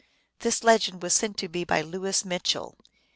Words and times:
This 0.39 0.63
legend 0.63 1.03
was 1.03 1.13
sent 1.13 1.37
to 1.37 1.47
me 1.47 1.63
by 1.63 1.81
Louis 1.81 2.25
Mitchell. 2.25 2.79